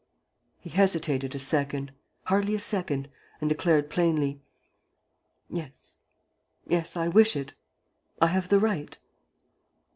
[0.59, 1.91] He hesitated a second,
[2.23, 3.07] hardly a second,
[3.39, 4.41] and declared, plainly:
[5.47, 5.99] "Yes,
[6.65, 7.53] yes, I wish it,
[8.19, 8.97] I have the right."